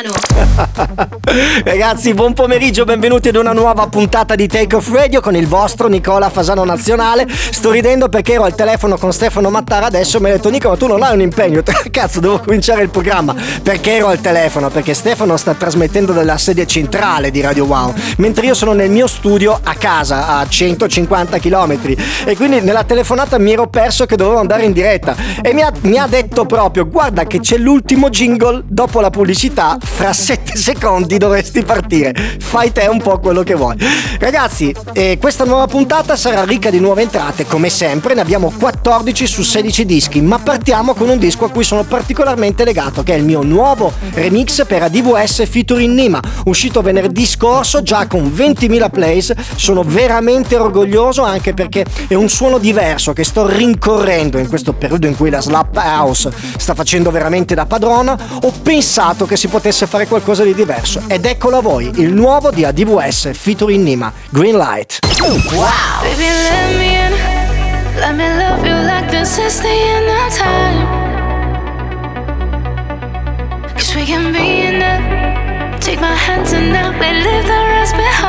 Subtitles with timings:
[0.00, 0.16] Fasano
[1.64, 5.88] Ragazzi buon pomeriggio Benvenuti ad una nuova puntata di Take Off Radio Con il vostro
[5.88, 7.26] Nicola Fasano Nazionale.
[7.28, 10.86] Sto ridendo perché ero al telefono con Stefano Mattara Adesso mi ha detto Nicola tu
[10.86, 13.34] non hai un impegno Cazzo devo cominciare il programma.
[13.62, 14.70] Perché ero al telefono?
[14.70, 19.06] Perché Stefano sta trasmettendo dalla sede centrale di Radio Wow Mentre io sono nel mio
[19.06, 21.78] studio a casa A 150 km
[22.24, 25.14] E quindi nella telefonata mi ero perso che dovevo andare in diretta.
[25.42, 29.78] E mi ha, mi ha detto proprio Guarda che c'è l'ultimo jingle Dopo la pubblicità
[29.92, 32.14] Fra 7 secondi dovresti partire.
[32.38, 33.76] Fai te un po' quello che vuoi.
[34.18, 37.46] Ragazzi eh, questa nuova puntata sarà ricca di nuove entrate.
[37.46, 41.64] Come sempre ne abbiamo 14 su 16 dischi Ma partiamo con un disco a cui
[41.64, 47.26] sono particolarmente legato Che è il mio nuovo remix per ADVS featuring Nima Uscito venerdì
[47.26, 49.32] scorso già con 20.000 plays.
[49.54, 55.06] Sono veramente orgoglioso anche perché è un suono diverso Che sto rincorrendo in questo periodo
[55.06, 58.18] in cui la Slap House sta facendo veramente da padrona.
[58.42, 61.02] Ho pensato che si potesse fare qualcosa di diverso.
[61.08, 64.98] Ed eccolo a voi, il nuovo di ADVS featuring Nima Green Light.
[65.20, 65.68] Wow.
[66.02, 67.12] Baby let me in.
[67.96, 71.08] Let me love you like this is the end of time.
[73.74, 74.80] Cause we can be it
[75.80, 78.19] Take my hands and now we leave the rest behind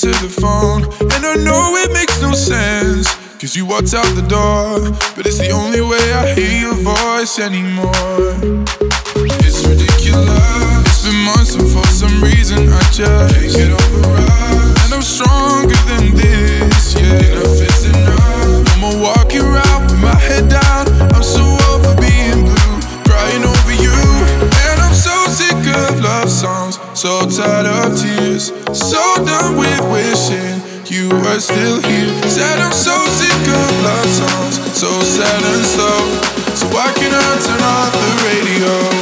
[0.00, 0.84] to the phone.
[1.12, 3.12] And I know it makes no sense.
[3.36, 4.80] Cause you walked out the door.
[5.12, 8.32] But it's the only way I hear your voice anymore.
[9.44, 10.88] It's ridiculous.
[10.88, 14.88] It's been months and for some reason I just can't get over us.
[14.88, 17.20] And I'm stronger than this, yeah.
[17.20, 18.64] Enough is enough.
[18.72, 20.88] No more walking around with my head down.
[21.12, 21.44] I'm so
[21.76, 22.72] over being blue,
[23.04, 23.96] crying over you.
[24.64, 28.48] And I'm so sick of love songs, so tired of tears,
[28.90, 30.58] so done with wishing
[30.90, 32.10] you were still here.
[32.28, 36.02] Said I'm so sick of love songs, so sad and slow.
[36.58, 38.99] So why can't I turn off the radio?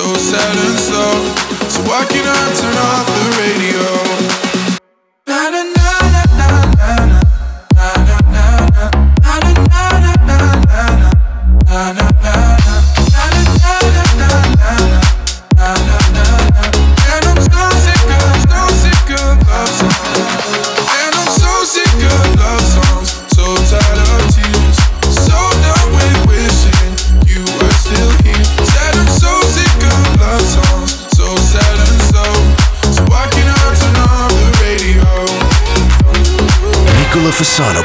[0.00, 1.12] So sad and slow.
[1.68, 4.49] So why can't I turn off the radio?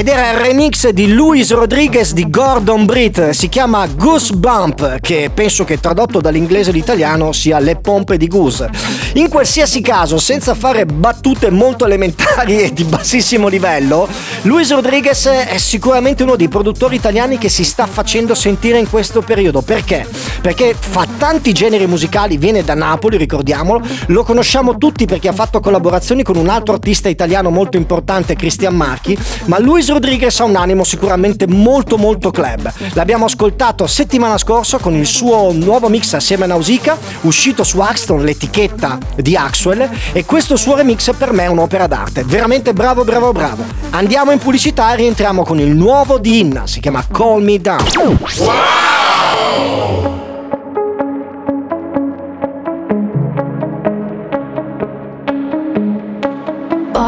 [0.00, 5.64] Ed era il remix di Luis Rodriguez di Gordon Britt, si chiama Goosebump, che penso
[5.64, 8.70] che tradotto dall'inglese all'italiano sia le pompe di Goose.
[9.14, 14.08] In qualsiasi caso, senza fare battute molto elementari e di bassissimo livello,
[14.42, 19.20] Luis Rodriguez è sicuramente uno dei produttori italiani che si sta facendo sentire in questo
[19.20, 19.60] periodo.
[19.60, 20.08] Perché?
[20.40, 25.60] Perché fa tanti generi musicali, viene da Napoli, ricordiamolo, lo conosciamo tutti perché ha fatto
[25.60, 30.56] collaborazioni con un altro artista italiano molto importante, Cristian Marchi, ma Luis Rodriguez ha un
[30.56, 32.72] animo sicuramente molto molto club.
[32.94, 38.22] L'abbiamo ascoltato settimana scorsa con il suo nuovo mix assieme a Nausicaa, uscito su Axton,
[38.22, 42.24] l'etichetta di Axwell, e questo suo remix per me è un'opera d'arte.
[42.24, 43.64] Veramente bravo, bravo, bravo.
[43.90, 48.18] Andiamo in pubblicità e rientriamo con il nuovo di Inna, si chiama Call Me Down.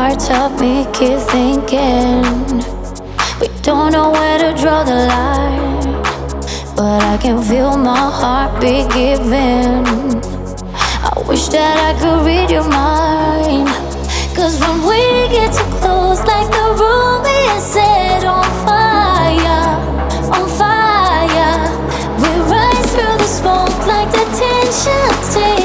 [0.03, 2.25] Parts of me keep thinking
[3.41, 6.03] we don't know where to draw the line,
[6.75, 9.87] but I can feel my heartbeat giving.
[10.75, 13.69] I wish that I could read your mind,
[14.35, 19.79] cause when we get too close, like the room is set on fire,
[20.35, 21.55] on fire.
[22.19, 25.62] We rise through the smoke like the tension takes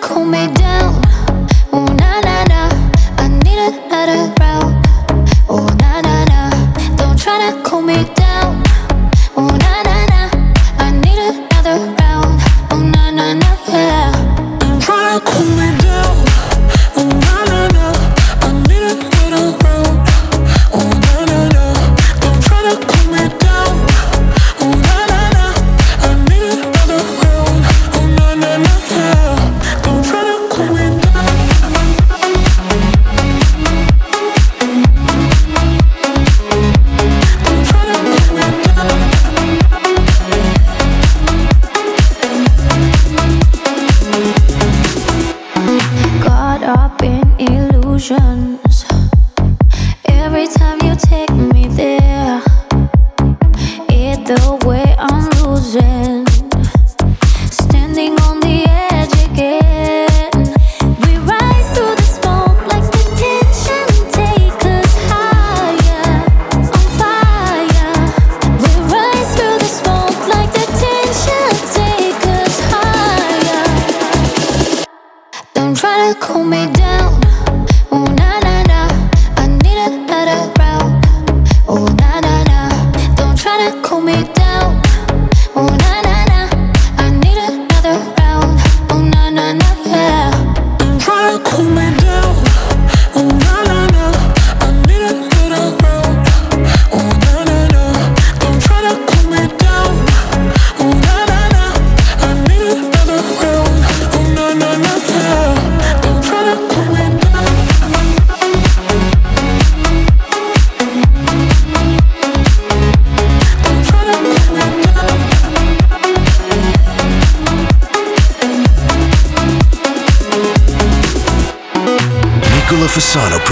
[0.00, 1.03] cool me down.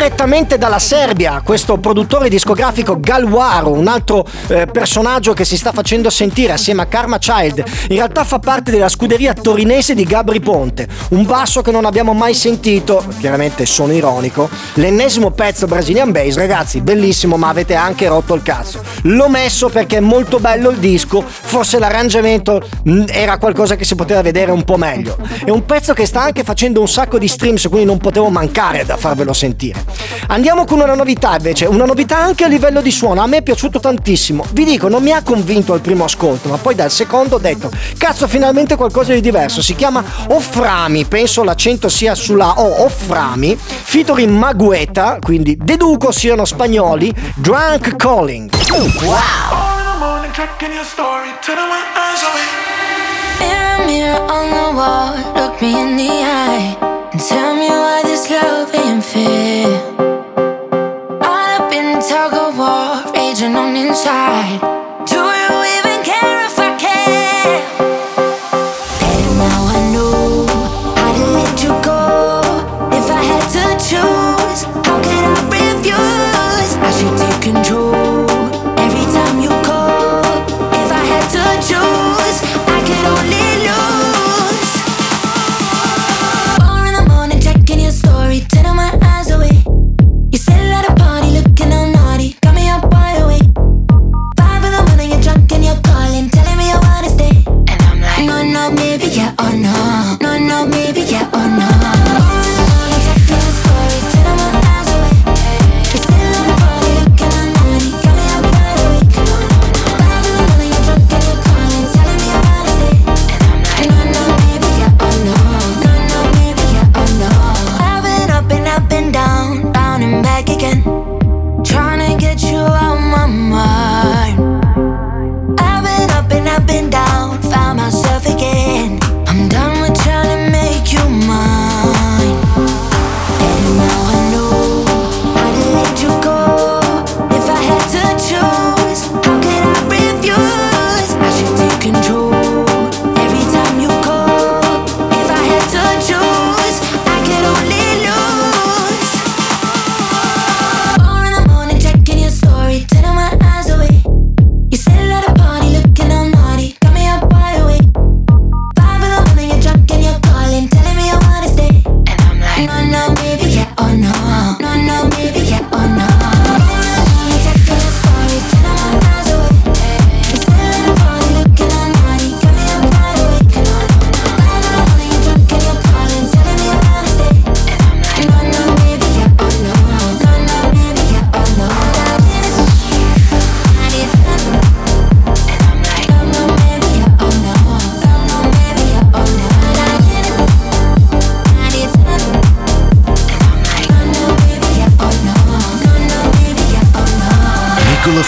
[0.00, 6.08] direttamente dalla Serbia, questo produttore discografico Galwaro, un altro eh, personaggio che si sta facendo
[6.08, 10.88] sentire assieme a Karma Child, in realtà fa parte della scuderia torinese di Gabri Ponte,
[11.10, 16.80] un basso che non abbiamo mai sentito, chiaramente sono ironico, l'ennesimo pezzo Brazilian Bass, ragazzi,
[16.80, 18.80] bellissimo, ma avete anche rotto il cazzo.
[19.02, 23.94] L'ho messo perché è molto bello il disco, forse l'arrangiamento mm, era qualcosa che si
[23.94, 25.18] poteva vedere un po' meglio.
[25.44, 28.86] È un pezzo che sta anche facendo un sacco di streams, quindi non potevo mancare
[28.86, 29.89] da farvelo sentire.
[30.28, 33.22] Andiamo con una novità invece, una novità anche a livello di suono.
[33.22, 34.44] A me è piaciuto tantissimo.
[34.52, 37.70] Vi dico, non mi ha convinto al primo ascolto, ma poi dal secondo ho detto,
[37.96, 39.62] cazzo, finalmente qualcosa di diverso.
[39.62, 47.12] Si chiama Offrami, penso l'accento sia sulla O, Offrami, featuring Magueta, quindi deduco siano spagnoli,
[47.36, 48.50] Drunk Calling.
[49.02, 49.78] Wow!
[53.86, 56.76] Mirror, look me in the eye
[57.12, 59.39] and tell me why this love ain't fair.
[64.04, 64.79] side.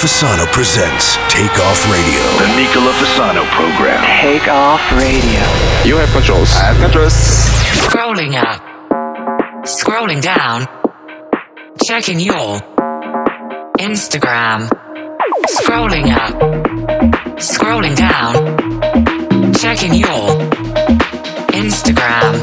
[0.02, 2.18] Fasano presents Take Off Radio.
[2.42, 4.02] The Nicola Fasano program.
[4.20, 5.40] Take Off Radio.
[5.84, 6.50] You have controls.
[6.56, 7.12] I have controls.
[7.86, 8.60] Scrolling up.
[9.64, 10.66] Scrolling down.
[11.84, 12.58] Checking your
[13.78, 14.68] Instagram.
[15.46, 16.34] Scrolling up.
[17.38, 18.34] Scrolling down.
[19.54, 20.26] Checking your
[21.54, 22.42] Instagram.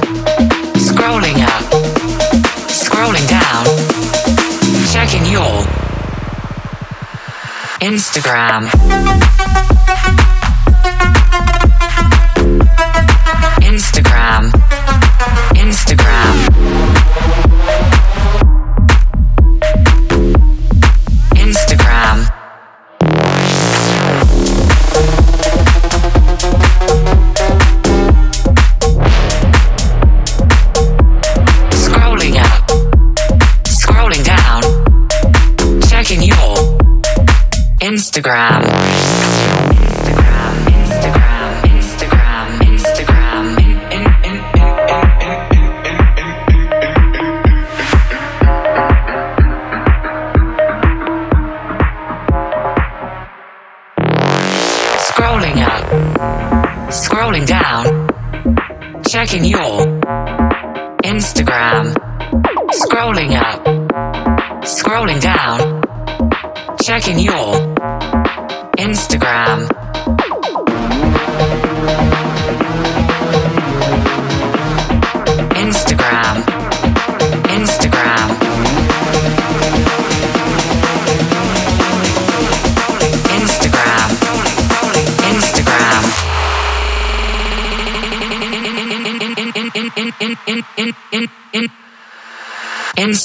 [0.77, 1.48] Scrolling up
[7.81, 8.67] Instagram.
[13.61, 14.51] Instagram.
[15.55, 17.48] Instagram.
[38.19, 38.78] Instagram.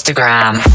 [0.05, 0.74] Instagram.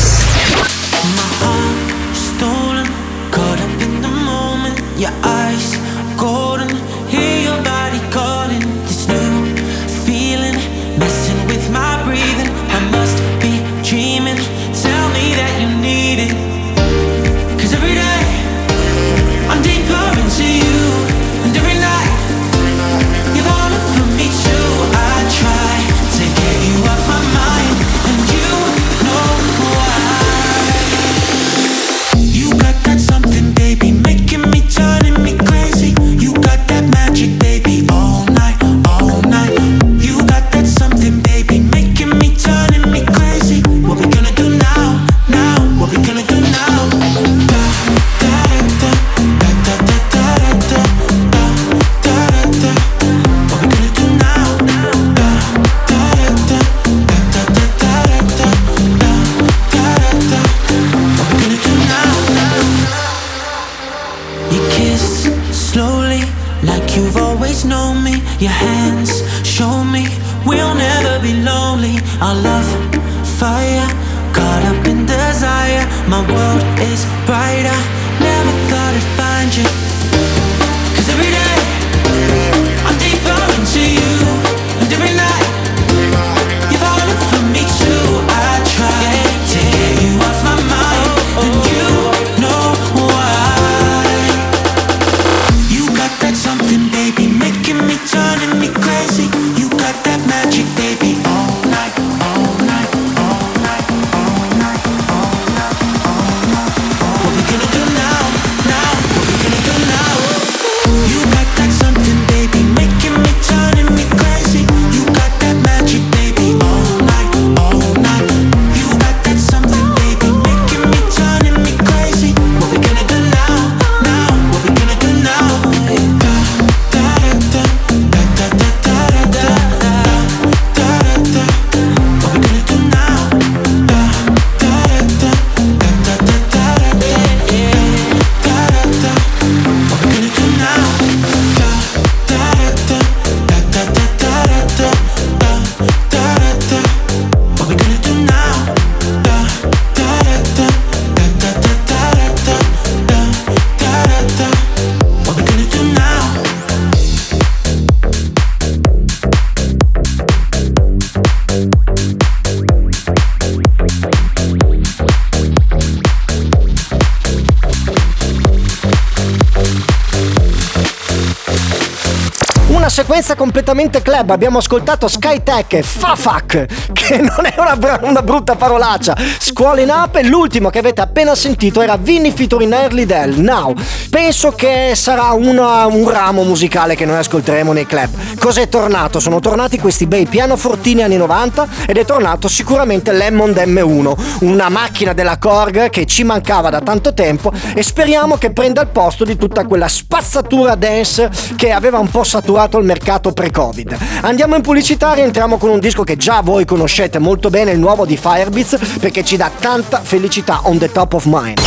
[173.41, 179.17] completamente club abbiamo ascoltato Skytech Fafac, che non è una, una brutta parolaccia.
[179.53, 183.75] Scuola in Up e l'ultimo che avete appena sentito era Vinny featuring Early Dell Now.
[184.09, 188.09] Penso che sarà una, un ramo musicale che noi ascolteremo nei club.
[188.39, 189.19] Cos'è tornato?
[189.19, 195.11] Sono tornati questi bei pianofortini anni 90 ed è tornato sicuramente l'Emmond M1, una macchina
[195.11, 199.35] della Korg che ci mancava da tanto tempo e speriamo che prenda il posto di
[199.35, 203.97] tutta quella spazzatura dance che aveva un po' saturato il mercato pre-Covid.
[204.21, 208.05] Andiamo in pubblicità, rientriamo con un disco che già voi conoscete molto bene, il nuovo
[208.05, 211.59] di Firebeats, perché ci dà dà tanta felicità on the top of mind.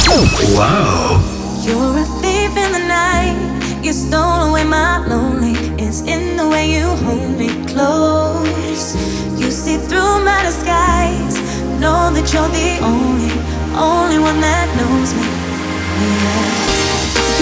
[0.54, 1.18] Wow!
[1.64, 3.34] You're a thief in the night,
[3.82, 5.56] you stole away my lonely.
[5.76, 8.94] It's in the way you hold me close.
[9.36, 11.36] You see through my disguise,
[11.80, 13.34] know that you're the only,
[13.74, 15.26] only one that knows me.
[15.98, 16.46] Yeah.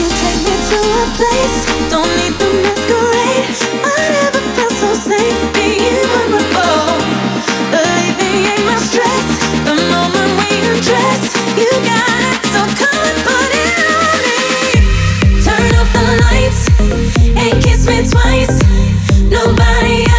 [0.00, 1.56] You take me to a place,
[1.92, 2.32] don't need
[2.64, 3.52] masquerade.
[3.84, 6.88] I never felt so safe, being vulnerable.
[7.68, 9.12] Believing my strength.
[19.32, 20.12] Nobody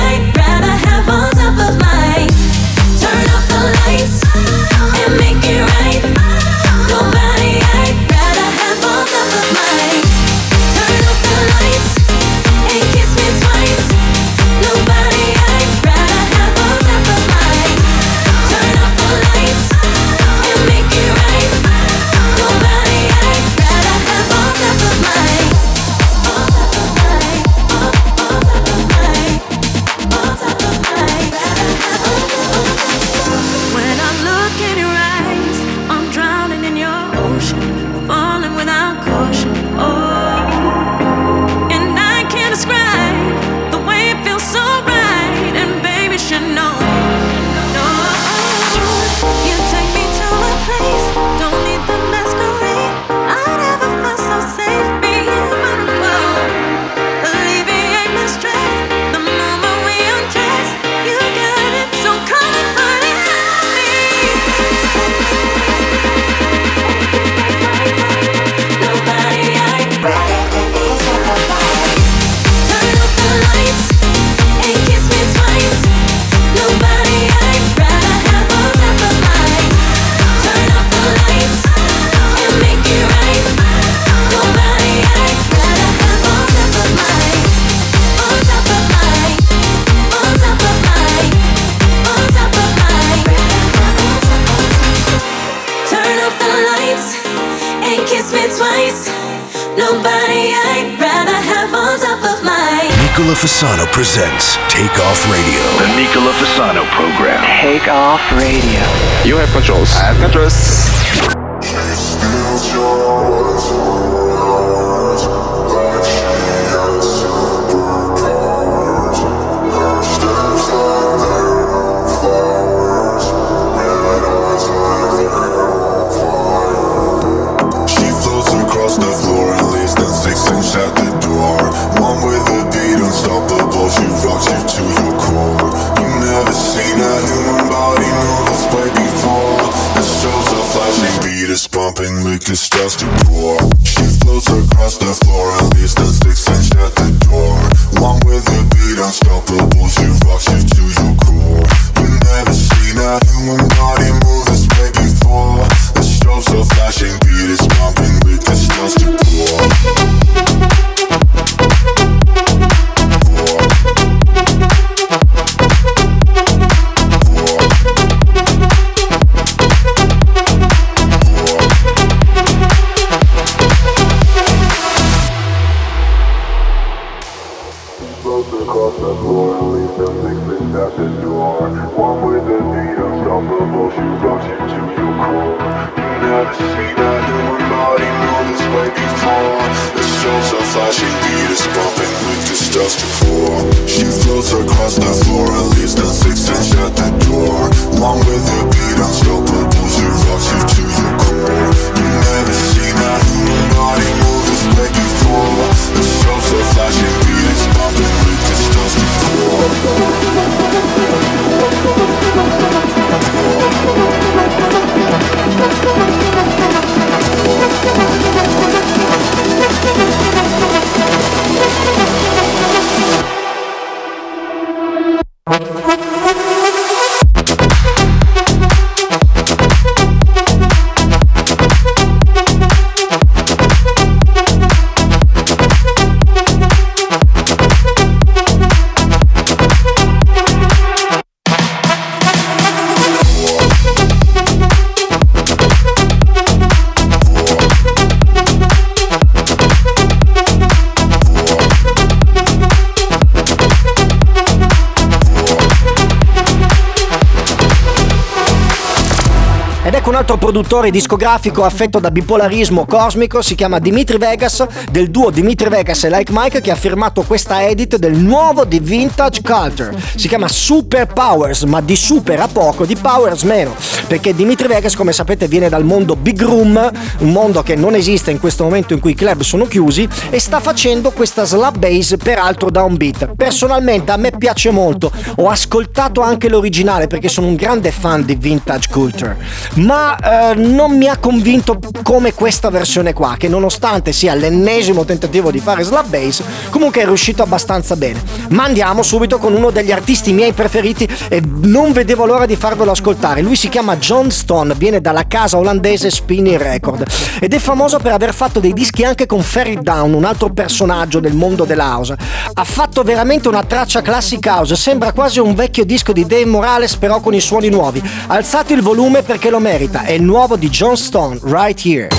[260.54, 266.12] produttore discografico affetto da bipolarismo cosmico, si chiama Dimitri Vegas, del duo Dimitri Vegas e
[266.12, 269.96] Like Mike, che ha firmato questa edit del nuovo di Vintage Culture.
[270.16, 273.74] Si chiama Super Powers, ma di super a poco, di powers meno,
[274.14, 278.30] perché Dimitri Vegas, come sapete, viene dal mondo Big Room, un mondo che non esiste
[278.30, 282.16] in questo momento in cui i club sono chiusi, e sta facendo questa slap bass,
[282.22, 283.34] peraltro downbeat.
[283.36, 288.36] Personalmente a me piace molto, ho ascoltato anche l'originale perché sono un grande fan di
[288.36, 289.36] Vintage Culture
[289.76, 295.52] ma eh, non mi ha convinto come questa versione qua, che nonostante sia l'ennesimo tentativo
[295.52, 298.22] di fare slap bass, comunque è riuscito abbastanza bene.
[298.50, 302.92] Ma andiamo subito con uno degli artisti miei preferiti e non vedevo l'ora di farvelo
[302.92, 303.42] ascoltare.
[303.42, 307.06] Lui si chiama John Stone, viene dalla casa olandese Spinning Record
[307.40, 311.22] ed è famoso per aver fatto dei dischi anche con Ferry Down, un altro personaggio
[311.22, 312.14] del mondo della house.
[312.54, 316.98] Ha fatto veramente una traccia classic house, sembra quasi un vecchio disco di Dave Morales
[316.98, 318.04] però con i suoni nuovi.
[318.28, 322.10] Alzate il volume perché lo merita, è il nuovo di John Stone, Right Here.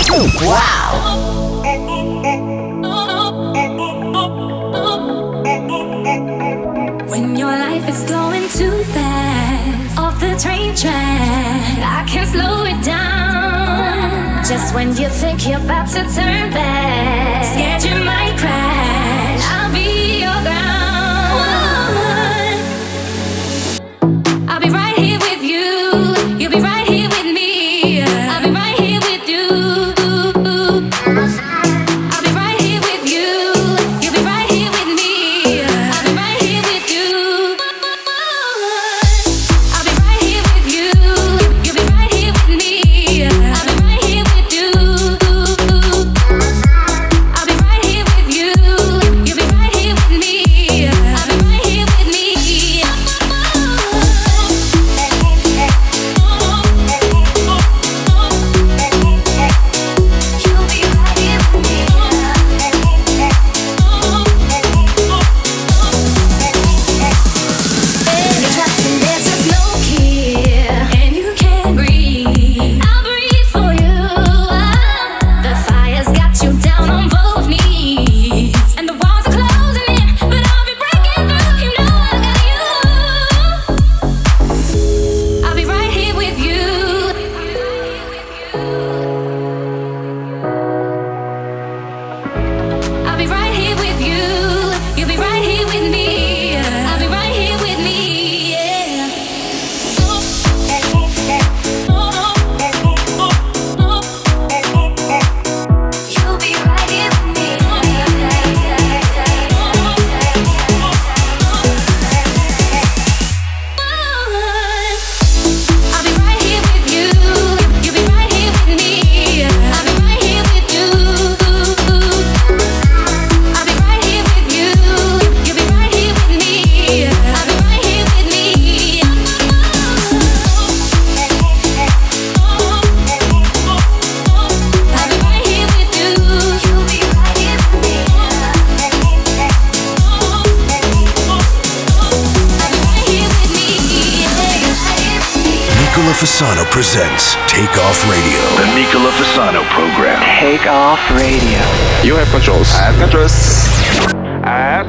[7.11, 12.83] When your life is going too fast off the train track, I can slow it
[12.85, 14.45] down.
[14.45, 18.94] Just when you think you're about to turn back, scared you might crash.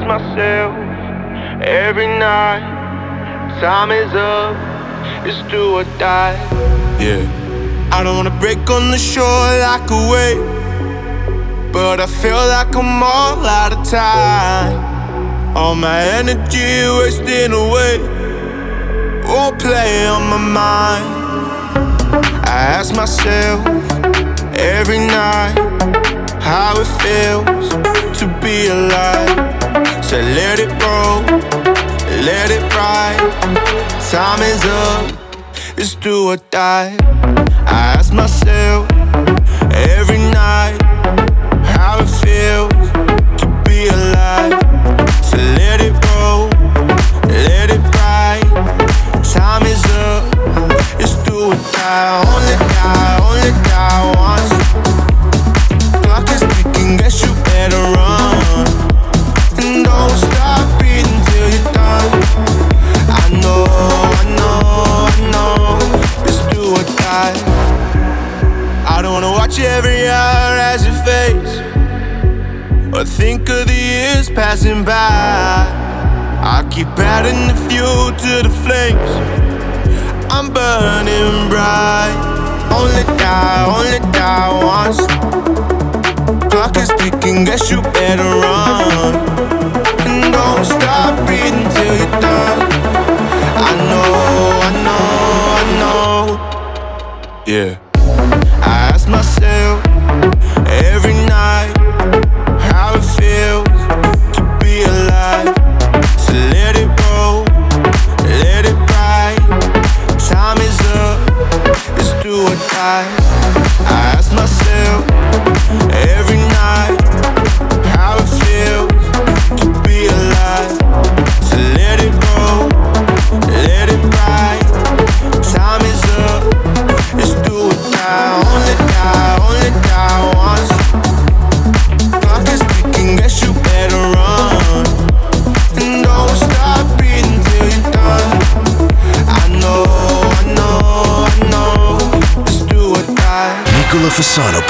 [0.06, 0.72] Myself
[1.62, 2.62] every night,
[3.60, 4.56] time is up,
[5.26, 6.36] it's do or die.
[7.00, 7.24] Yeah.
[7.92, 13.02] I don't wanna break on the shore like a wave, but I feel like I'm
[13.02, 15.56] all out of time.
[15.56, 17.98] All my energy wasting away,
[19.26, 21.06] all play on my mind.
[22.46, 23.60] I ask myself
[24.58, 25.56] every night
[26.40, 27.68] how it feels
[28.18, 29.55] to be alive.
[30.08, 31.20] So let it roll,
[32.22, 33.18] let it ride.
[34.08, 35.12] Time is up,
[35.76, 36.96] it's do or die.
[37.66, 38.86] I ask myself
[39.74, 40.80] every night
[41.74, 42.70] how it feels
[43.40, 44.52] to be alive.
[45.24, 46.50] So let it roll,
[47.26, 48.46] let it ride.
[49.24, 50.22] Time is up,
[51.00, 52.22] it's do or die.
[52.30, 54.25] Only die, only die
[69.56, 71.60] watch every hour as it fades.
[72.94, 74.92] Or think of the years passing by.
[74.92, 79.10] I keep adding the fuel to the flames.
[80.30, 82.16] I'm burning bright.
[82.70, 85.00] Only die, only die once.
[86.50, 89.14] Clock is ticking, guess you better run.
[90.06, 90.95] And don't stop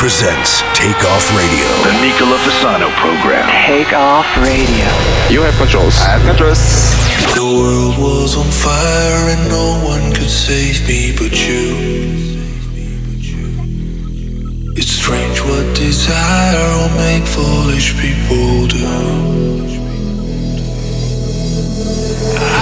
[0.07, 1.67] presents Take Off Radio.
[1.83, 3.43] The Nicola Fasano program.
[3.67, 4.87] Take off radio.
[5.35, 5.99] You have controls.
[5.99, 6.63] I have controls.
[7.35, 11.75] The world was on fire and no one could save me but you.
[14.79, 18.87] It's strange what desire will make foolish people do.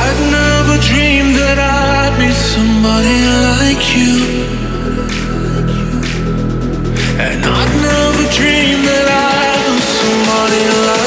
[0.01, 4.54] I'd never dreamed that I'd meet somebody like you.
[8.35, 11.04] dream that I lose somebody like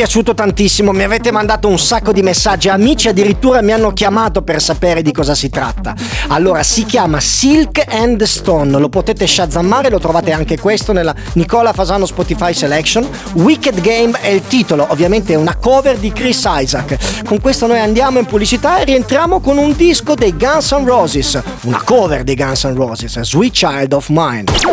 [0.00, 4.62] piaciuto tantissimo, mi avete mandato un sacco di messaggi, amici addirittura mi hanno chiamato per
[4.62, 5.94] sapere di cosa si tratta.
[6.28, 11.74] Allora, si chiama Silk and Stone, lo potete shazammare, lo trovate anche questo nella Nicola
[11.74, 13.06] Fasano Spotify Selection.
[13.34, 17.24] Wicked Game è il titolo, ovviamente è una cover di Chris Isaac.
[17.26, 21.38] Con questo noi andiamo in pubblicità e rientriamo con un disco dei Guns N' Roses,
[21.64, 24.44] una cover dei Guns N' Roses, Sweet Child of Mine.
[24.56, 24.66] She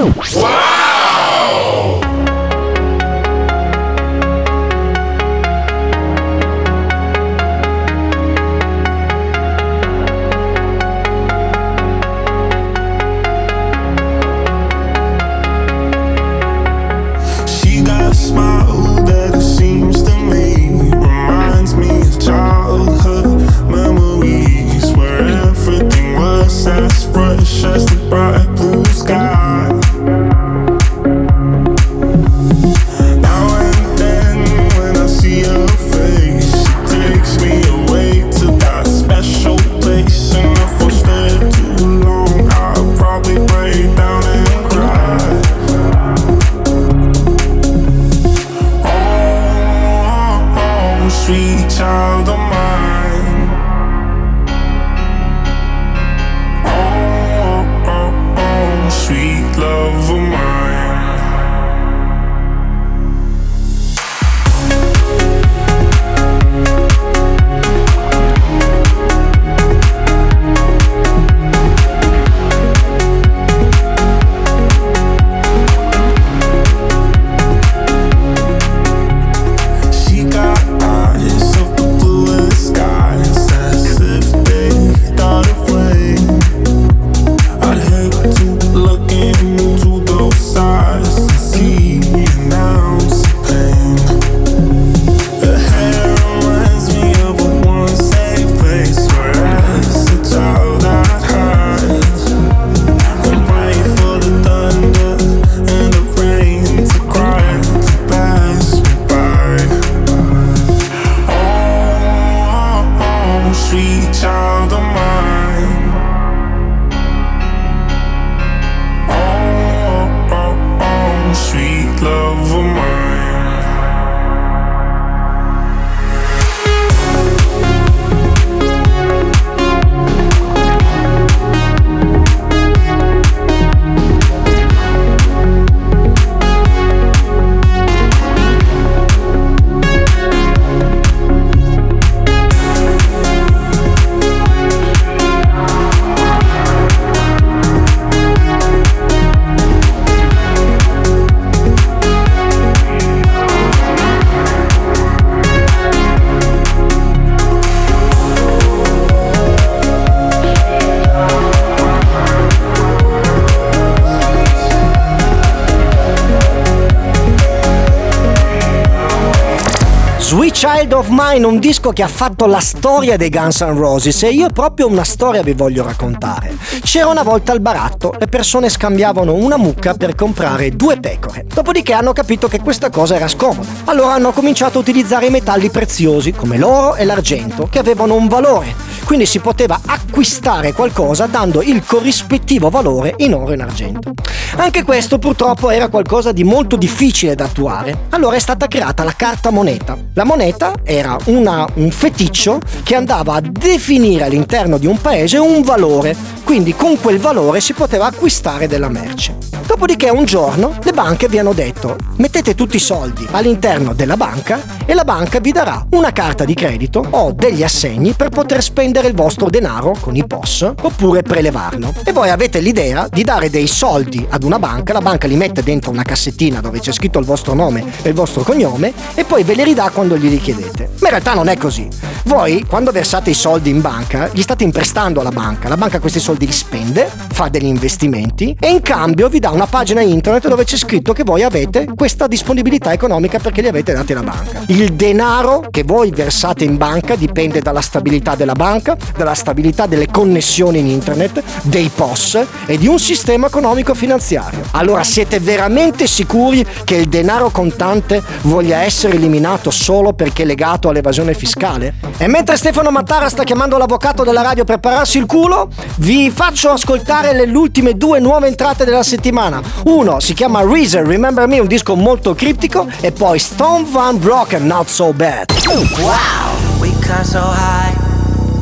[171.37, 174.87] Mine, un disco che ha fatto la storia dei Guns N' Roses e io proprio
[174.87, 176.57] una storia vi voglio raccontare.
[176.81, 181.45] C'era una volta al baratto, le persone scambiavano una mucca per comprare due pecore.
[181.53, 183.67] Dopodiché hanno capito che questa cosa era scomoda.
[183.83, 188.27] Allora hanno cominciato a utilizzare i metalli preziosi come l'oro e l'argento che avevano un
[188.27, 188.73] valore.
[189.03, 194.11] Quindi si poteva acquistare qualcosa dando il corrispettivo valore in oro e in argento.
[194.59, 198.05] Anche questo purtroppo era qualcosa di molto difficile da attuare.
[198.09, 199.95] Allora è stata creata la carta moneta.
[200.13, 205.61] La moneta era una- un feticcio che andava a definire all'interno di un paese un
[205.61, 209.35] valore, quindi con quel valore si poteva acquistare della merce.
[209.67, 214.59] Dopodiché un giorno le banche vi hanno detto mettete tutti i soldi all'interno della banca
[214.85, 219.09] e la banca vi darà una carta di credito o degli assegni per poter spendere
[219.09, 221.93] il vostro denaro con i POS oppure prelevarlo.
[222.05, 225.61] E voi avete l'idea di dare dei soldi ad una banca, la banca li mette
[225.61, 229.43] dentro una cassettina dove c'è scritto il vostro nome e il vostro cognome e poi
[229.43, 230.89] ve li ridà quando glieli chiedete.
[230.99, 231.87] Ma in realtà non è così.
[232.23, 236.19] Voi quando versate i soldi in banca gli state imprestando alla banca, la banca questi
[236.19, 240.63] soldi li spende, fa degli investimenti e in cambio vi dà una pagina internet dove
[240.63, 244.63] c'è scritto che voi avete questa disponibilità economica perché li avete dati alla banca.
[244.67, 250.07] Il denaro che voi versate in banca dipende dalla stabilità della banca, dalla stabilità delle
[250.07, 254.36] connessioni in internet, dei POS e di un sistema economico finanziario.
[254.71, 261.33] Allora siete veramente sicuri che il denaro contante voglia essere eliminato solo perché legato all'evasione
[261.33, 261.95] fiscale?
[262.17, 266.69] E mentre Stefano Mattara sta chiamando l'avvocato della radio per pararsi il culo, vi faccio
[266.69, 269.61] ascoltare le ultime due nuove entrate della settimana.
[269.85, 274.65] Uno si chiama Reason Remember Me, un disco molto criptico, e poi Stone Van Broken,
[274.65, 275.51] Not So Bad.
[275.65, 276.79] Wow!
[276.79, 277.93] We climb so high,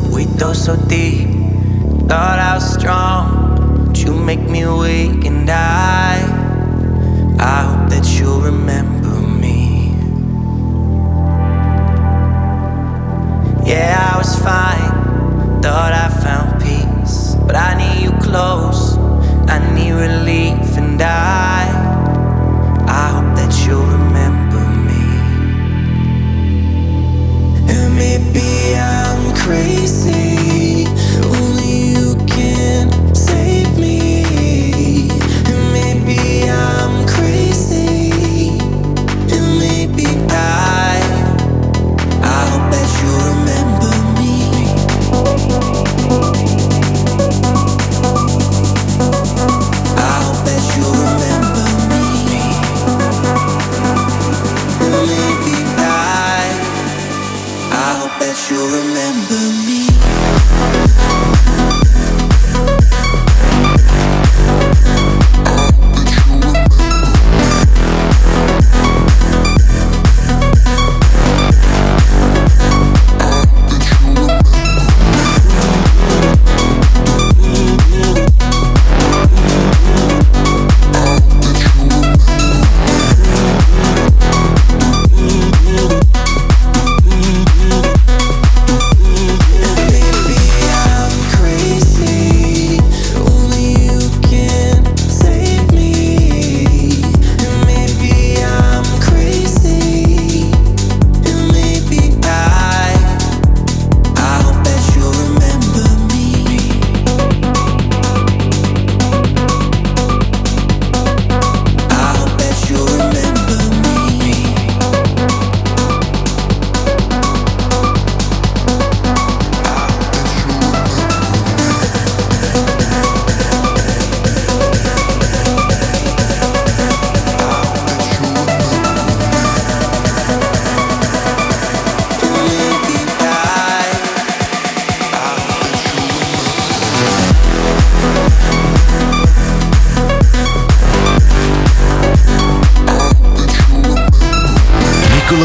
[0.09, 1.27] we go so deep.
[2.07, 3.44] Thought I was strong,
[4.05, 6.21] you make me weak, and I,
[7.39, 9.93] I hope that you'll remember me.
[13.65, 18.97] Yeah, I was fine, thought I found peace, but I need you close,
[19.47, 21.65] I need relief, and I,
[22.87, 25.03] I hope that you'll remember me.
[27.73, 29.04] And maybe I'm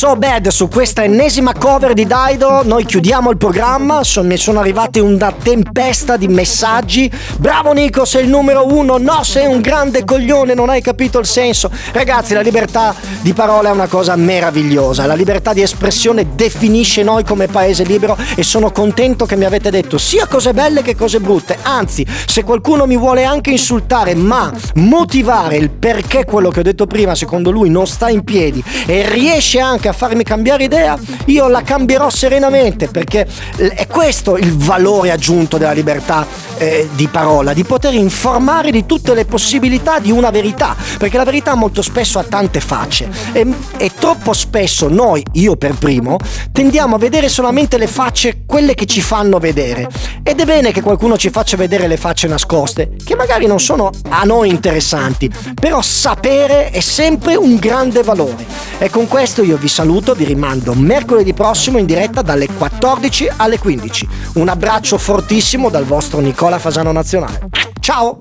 [0.00, 2.62] So bad su questa ennesima cover di Daido.
[2.64, 4.02] Noi chiudiamo il programma.
[4.02, 7.12] So- mi sono arrivati una tempesta di messaggi.
[7.36, 8.96] Bravo Nico, sei il numero uno.
[8.96, 11.70] No, sei un grande coglione, non hai capito il senso.
[11.92, 15.04] Ragazzi, la libertà di parola è una cosa meravigliosa.
[15.04, 19.68] La libertà di espressione definisce noi come paese libero e sono contento che mi avete
[19.68, 21.58] detto sia cose belle che cose brutte.
[21.60, 26.86] Anzi, se qualcuno mi vuole anche insultare, ma motivare il perché quello che ho detto
[26.86, 31.48] prima, secondo lui, non sta in piedi e riesce anche a farmi cambiare idea, io
[31.48, 33.26] la cambierò serenamente perché
[33.56, 36.26] è questo il valore aggiunto della libertà
[36.58, 41.24] eh, di parola, di poter informare di tutte le possibilità di una verità, perché la
[41.24, 43.08] verità molto spesso ha tante facce.
[43.32, 46.18] E, e troppo spesso noi, io per primo,
[46.52, 49.88] tendiamo a vedere solamente le facce, quelle che ci fanno vedere.
[50.22, 53.90] Ed è bene che qualcuno ci faccia vedere le facce nascoste, che magari non sono
[54.10, 58.44] a noi interessanti, però sapere è sempre un grande valore.
[58.78, 63.58] E con questo io vi saluto, vi rimando mercoledì prossimo in diretta dalle 14 alle
[63.58, 64.08] 15.
[64.34, 67.48] Un abbraccio fortissimo dal vostro Nicola Fasano Nazionale.
[67.80, 68.18] Ciao!